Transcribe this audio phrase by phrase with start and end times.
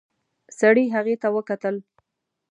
[0.59, 1.75] سړي هغې ته وکتل.